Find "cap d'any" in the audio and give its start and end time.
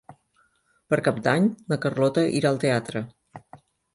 1.07-1.49